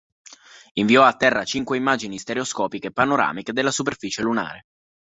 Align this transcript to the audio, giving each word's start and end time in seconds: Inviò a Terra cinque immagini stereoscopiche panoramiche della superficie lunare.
Inviò 0.73 1.03
a 1.03 1.15
Terra 1.15 1.43
cinque 1.45 1.77
immagini 1.77 2.17
stereoscopiche 2.17 2.91
panoramiche 2.91 3.53
della 3.53 3.69
superficie 3.69 4.23
lunare. 4.23 4.65